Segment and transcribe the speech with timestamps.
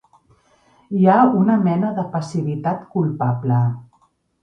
[0.99, 3.65] Hi ha una mena de passivitat culpable.